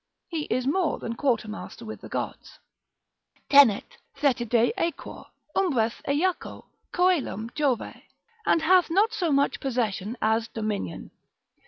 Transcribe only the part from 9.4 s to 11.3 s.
possession as dominion.